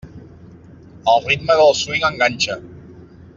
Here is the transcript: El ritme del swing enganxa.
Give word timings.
El 1.13 1.21
ritme 1.27 1.59
del 1.61 1.77
swing 1.83 2.09
enganxa. 2.11 2.59